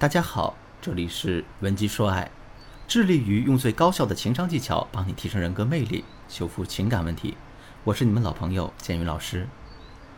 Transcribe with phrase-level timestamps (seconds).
[0.00, 2.30] 大家好，这里是文姬说爱，
[2.88, 7.36] 致力于用最高效的情商技巧帮你提升人格魅力，修复情感问题。
[7.84, 9.46] 我是你们老朋友建宇老师。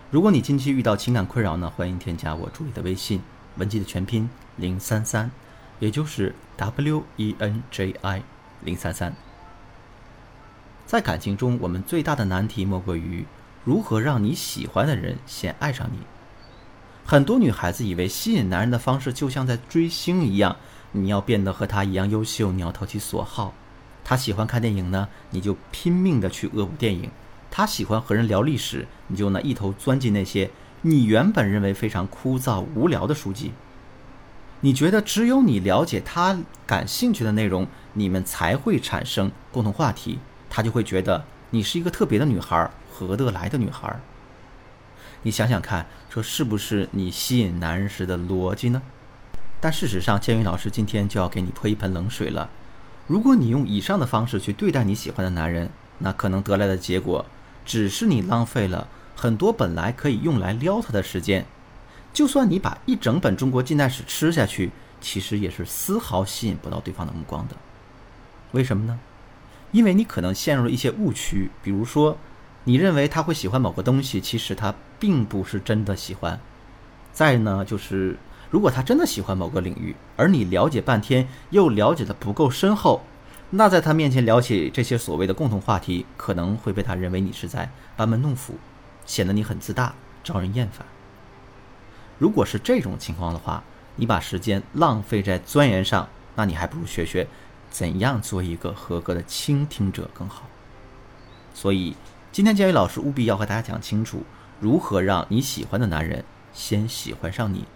[0.09, 3.21] 如果你近期遇到情感困扰呢，欢迎添加我助理的微信
[3.57, 5.29] 文姬的全拼零三三，
[5.80, 8.23] 也就是 W E N J I
[8.61, 9.12] 零三三。
[10.87, 13.27] 在感情中，我们最大的难题莫过于
[13.64, 15.99] 如何让你喜欢的人先爱上你。
[17.12, 20.57] 很多女孩子以为吸引男人的方式就像在追星一样，
[20.93, 23.53] 你要变得和他一样优秀，你要投其所好。
[24.03, 27.11] 他喜欢看电影呢，你就拼命的去恶补电影；
[27.51, 33.53] 他喜欢和人聊历史，你就呢一头钻进那些你原本认为非常枯燥无聊的书籍。
[34.62, 44.01] 你觉得只有你了解他感兴趣的内容，你们才会产生共同话题，他就会觉得你是一个特别的女孩，合得来的女孩。
[45.25, 48.83] 你想想看，这是不是你吸引男人时的逻辑呢？
[49.61, 52.51] 但事实上，建宇老师今天就要给你泼一盆冷水了。
[53.06, 57.25] 如果你用以上的方式去对待你喜欢的男人，那可能得来的结果，
[57.64, 61.47] 只是你浪费了很多本来可以用来撩他的时间。
[62.12, 67.55] 就算你把一整本中国近代史吃下去，其实也是丝毫吸引不到对方的目光的。
[68.51, 68.98] 为什么呢？
[69.70, 72.19] 因为你可能陷入了一些误区，比如说。
[72.64, 76.38] 你认为他会喜欢某个东西，其实他并不是真的喜欢。
[77.12, 78.16] 再呢，就是
[78.50, 83.02] 如果他真的喜欢某个领域，而你了解半天又了解的不够深厚，
[83.50, 88.55] 那在他面前聊起这些所谓的共同话题，可能会被他认为你是在班门弄斧，
[89.05, 90.86] 显得你很自大，招人厌烦。
[92.18, 93.64] 如果是这种情况的话，
[93.96, 97.27] 你把时间浪费在钻研上，那你还不如学学
[97.70, 100.44] 怎样做一个合格的倾听者更好。
[101.52, 101.96] 所以。
[102.33, 104.25] 今天，建宇老师务必要和大家讲清楚，
[104.58, 107.66] 如何让你喜欢的男人先喜欢上你。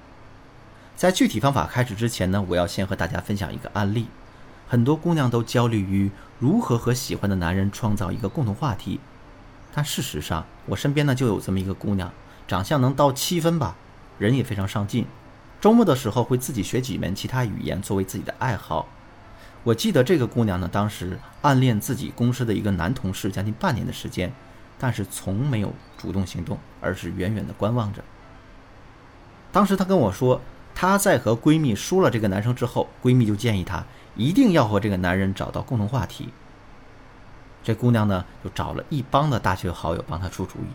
[0.97, 4.07] 在具体方法开始之前呢，我要先和大家分享一个案例。
[4.67, 8.99] 很多姑娘都焦虑于如何和喜欢的男人创造一个共同话题，
[9.75, 12.11] 但事实上，我身边呢就有这么一个姑娘，
[12.49, 13.77] 长相能到七分吧，
[14.19, 15.05] 人也非常上进，
[15.61, 18.89] 周末的时候会自己学几门其他语言作为自己的爱好。
[19.67, 24.33] 我记得这个姑娘呢，当时暗恋自己公司的一个男同事将近半年的时间。
[24.79, 28.05] 但是从没有主动行动，而是远远的观望着。
[29.51, 30.41] 当时她跟我说，
[30.73, 33.83] 她在和闺蜜说了这个男生之后，闺蜜就建议她
[34.15, 36.29] 一定要和这个男人找到共同话题。
[37.65, 40.69] 这姑娘呢，就找了一帮的大学好友帮她出主意。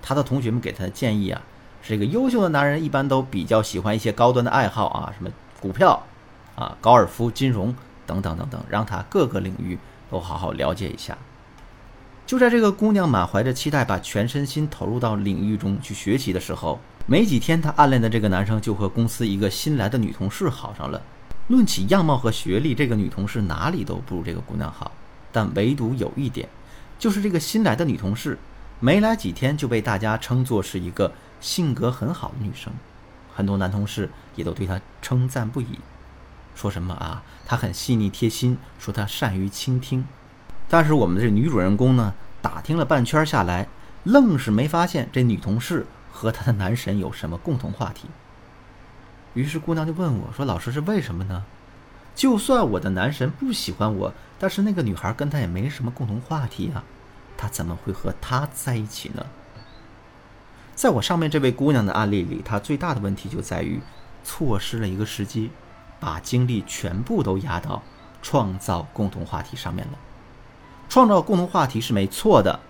[0.00, 1.40] 她的同学们给她的建议啊，
[1.82, 6.02] 是这个优秀的男人一般都比较喜欢一些高端的爱好啊，什么股票
[6.54, 7.74] 啊、高尔夫、金融
[8.08, 9.78] 等等等等，让她各个领域
[10.10, 11.16] 都好好了解一下。
[12.26, 21.00] 就在这个姑娘满怀着期待，把全身心投入到领域中去学习的时候，没几天，她暗恋的这个男生就和公司一个新来的女同事好上了。
[21.48, 24.92] 论起样貌和学历，这个女同事哪里都不如这个姑娘好，
[25.32, 26.46] 但唯独有一点，
[26.98, 28.38] 就是这个新来的女同事
[28.80, 31.10] 没来几天就被大家称作是一个
[31.40, 32.70] 性格很好的女生，
[33.34, 35.78] 很多男同事也都对她称赞不已，
[36.58, 40.04] 说什么啊，她很细腻贴心，说她善于倾听。
[40.68, 43.68] 但是我们的这女主人公呢，打听了半圈下来，
[44.02, 48.08] 愣是没发现这女同事和她的男神有什么共同话题。
[49.34, 51.44] 于是姑娘就问我说：“老师是为什么呢？
[52.16, 56.82] 就算我的男神不喜欢我，但是那个女孩跟他也没什么共同话题啊，
[57.36, 59.24] 他怎么会和她在一起呢？”
[60.74, 63.80] 在我上面这位姑娘的案例里，她最大的问题就在于
[64.24, 65.50] 错失了一个时机，
[66.00, 67.82] 把精力全部都压到
[68.22, 69.98] 创造共同话题上面了。
[70.88, 72.60] 创造共同话题是没错的，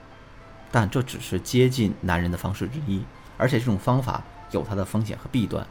[0.72, 3.04] 但这只是接近男人的方式之一，
[3.36, 5.66] 而且这种方法有它的风险和弊端。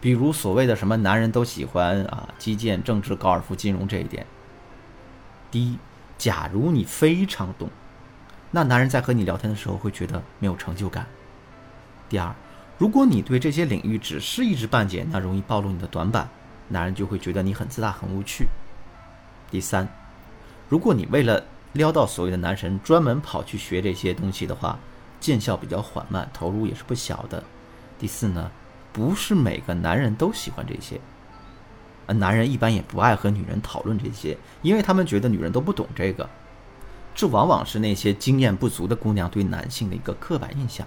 [0.00, 4.26] 比如所谓的什么男人都喜欢啊基建、政治、高尔夫、金融这一点。
[5.50, 5.78] 第一，
[6.18, 7.70] 假如你非常懂，
[8.50, 11.06] 那男人在和你聊天的时候会觉得没有成就感。
[12.08, 12.34] 第二，
[12.78, 16.28] 如果你对这些领域只是一知半解，那容易暴露你的短板，
[16.68, 18.48] 男人就会觉得你很自大、很无趣。
[19.50, 19.88] 第三，
[20.68, 24.78] 如果你为了撩到所谓的男神，专门跑去学这些东西的话，
[25.20, 27.42] 见效比较缓慢，投入也是不小的。
[27.98, 28.50] 第四呢，
[28.92, 31.00] 不是每个男人都喜欢这些，
[32.06, 36.28] 而男人一般也不爱和女人讨论这些，因为他们觉得女人都不懂这个。
[37.14, 40.86] 这往往是那些经验不足的姑娘对男性的一个刻板印象。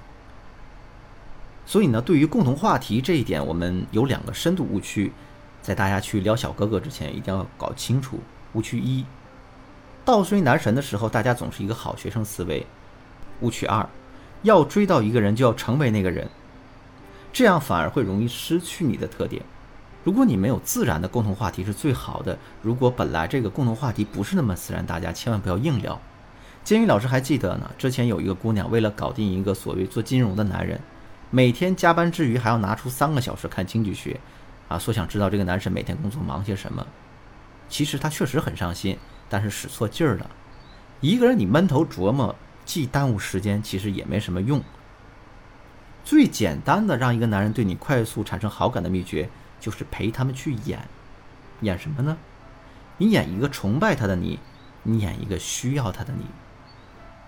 [1.67, 5.11] 所以呢，对于共同话题这一点，我们有两个深度误区，
[5.65, 8.19] 在大家去撩小哥哥之前，一定要搞清楚。
[8.53, 9.03] 误区一。
[10.05, 12.63] 倒追男神的时候，大家总是一个好学生思维。
[13.41, 13.89] 误区二，
[14.43, 16.29] 要追到一个人就要成为那个人，
[17.33, 19.41] 这样反而会容易失去你的特点。
[20.03, 22.37] 如果你没有自然的共同话题是最好的。
[22.61, 25.99] 如果本来这个共同话题不是那么自然，大家千万不要硬聊。
[26.63, 30.79] 监狱老师还记得呢，之前有一个姑娘为了搞定一个所谓做金融的男人，
[31.31, 34.19] 每天加班之余还要拿出三个小时看经济学，
[34.67, 36.85] 啊，说想知道这个男生每天工作忙些什么。
[37.69, 38.97] 其实他确实很上心，
[39.29, 40.29] 但是使错劲儿了。
[41.01, 42.35] 一个人你闷头琢磨，
[42.65, 44.61] 既耽误时间，其实也没什么用。
[46.03, 49.29] 最简单的让一个男人对你快速产生好感的秘诀。
[49.57, 50.87] 就是陪他们去演，
[51.61, 52.17] 演什么呢？
[52.97, 54.37] 你演一个崇拜他的你，
[54.83, 56.25] 你演一个需要他的你。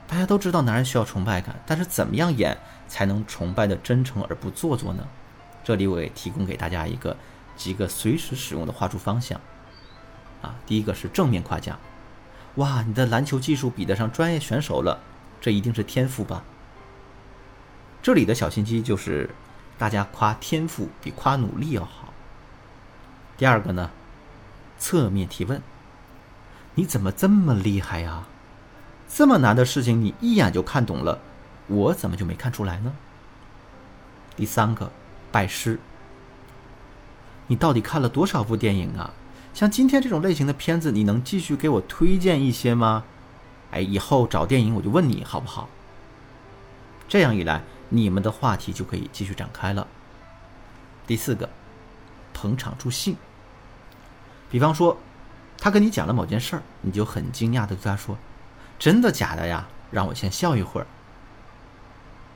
[0.05, 2.55] 大家都知道男人需要崇拜感，但是怎么样演
[2.87, 5.07] 才能崇拜的真诚而不做作呢？
[5.67, 7.17] 这里我也提供给大家一个
[7.57, 9.37] 几个随时使用的画出方向。
[10.41, 11.77] 啊，第一个是正面夸奖，
[12.55, 15.01] 哇，你的篮球技术比得上专业选手了，
[15.41, 16.41] 这一定是天赋吧？
[18.01, 19.29] 这里的小心机就是，
[19.77, 22.13] 大家夸天赋比夸努力要好。
[23.35, 23.91] 第二个呢，
[24.79, 25.61] 侧面提问：
[26.75, 28.23] 你怎么这么厉害呀？
[29.09, 31.19] 这么难的事情你一眼就看懂了，
[31.67, 32.95] 我怎么就没看出来呢？
[34.37, 34.89] 第三个，
[35.31, 35.79] 拜师：
[37.47, 39.13] 你到底看了多少部电影啊？
[39.53, 43.03] 像今天这种类型的片子，你能继续给我推荐一些吗？
[43.71, 45.67] 哎，以后找电影我就问你好不好？
[47.09, 49.87] 这样一来，你们的话题就可以继续展开了。
[51.05, 51.49] 第四个，
[52.33, 53.15] 捧场助兴。
[54.49, 54.97] 比方说，
[55.57, 58.17] 他跟你讲了某件事儿，你就很惊讶的对他说
[58.77, 59.67] ：“真的假的呀？
[59.89, 60.87] 让我先笑一会儿。”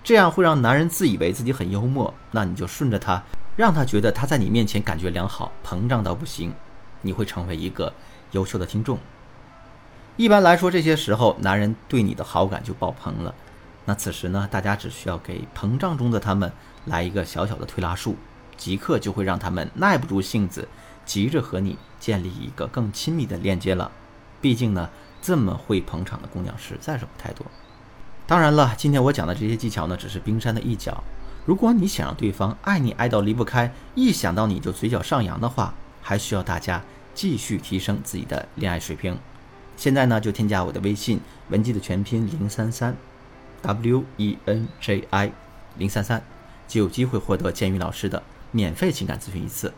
[0.03, 3.23] 这样会让男人自以为自己很幽默，那你就顺着他，
[3.55, 6.53] 让他觉得他在你面前感觉良好，膨胀到不行，
[7.01, 7.93] 你会成为一个
[8.31, 8.97] 优秀的听众。
[10.17, 13.33] 一般来说，这些时候男人对你的好感就爆棚了。
[13.85, 16.51] 那此时呢，大家只需要给膨胀中的他们
[16.85, 18.15] 来一个小小的推拉术，
[18.57, 20.67] 即刻就会让他们耐不住性子。
[21.03, 23.91] 急着和你建立一个更亲密的链接了，
[24.39, 24.89] 毕竟呢，
[25.19, 27.45] 这么会捧场的姑娘实在是不太多。
[28.31, 31.03] 当然了，今天我讲的这些技巧呢，只是冰山的一角。
[31.45, 36.81] 如果你想让对方爱你爱到离不开，一想到你就嘴角上扬的话，还需要大家
[37.13, 39.19] 继续提升自己的恋爱水平。
[39.75, 41.19] 现在呢，就添加我的微信
[41.49, 42.95] 文姬的全拼零三三
[43.63, 45.33] ，W E N J I
[45.77, 46.23] 零三三，
[46.69, 49.73] 就有机会获得建宇老师的免费情感咨询一次。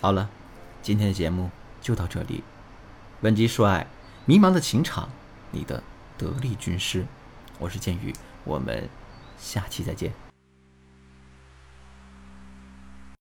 [0.00, 0.30] 好了，
[0.82, 1.50] 今天的节目
[1.82, 2.44] 就到这里。
[3.22, 3.88] 文姬说爱，
[4.24, 5.08] 迷茫的情场，
[5.50, 5.82] 你的
[6.16, 7.04] 得力军师，
[7.58, 8.12] 我是剑宇，
[8.44, 8.88] 我们
[9.38, 10.23] 下期再见。